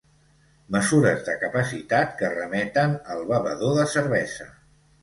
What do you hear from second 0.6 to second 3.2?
Mesures de capacitat que remeten